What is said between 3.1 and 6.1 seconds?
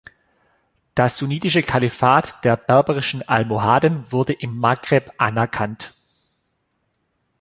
Almohaden wurde im Maghreb anerkannt.